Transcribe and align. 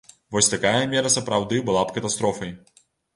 Вось 0.35 0.47
такая 0.53 0.79
мера 0.93 1.11
сапраўды 1.15 1.59
было 1.67 1.83
б 1.91 1.99
катастрофай. 1.99 2.51